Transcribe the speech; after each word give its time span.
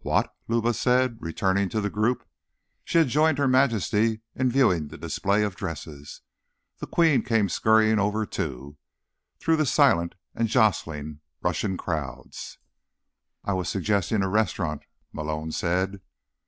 "What?" 0.00 0.34
Luba 0.48 0.74
said, 0.74 1.18
returning 1.20 1.68
to 1.68 1.80
the 1.80 1.88
group. 1.88 2.26
She 2.82 2.98
had 2.98 3.06
joined 3.06 3.38
Her 3.38 3.46
Majesty 3.46 4.22
in 4.34 4.50
viewing 4.50 4.88
the 4.88 4.98
display 4.98 5.44
of 5.44 5.54
dresses. 5.54 6.22
The 6.78 6.88
Queen 6.88 7.22
came 7.22 7.48
scurrying 7.48 8.00
over, 8.00 8.26
too, 8.26 8.76
through 9.38 9.54
the 9.54 9.66
silent 9.66 10.16
and 10.34 10.48
jostling 10.48 11.20
Russian 11.42 11.76
crowds. 11.76 12.58
"I 13.44 13.52
was 13.52 13.68
suggesting 13.68 14.20
a 14.24 14.28
restaurant," 14.28 14.82
Malone 15.12 15.52
said. 15.52 16.00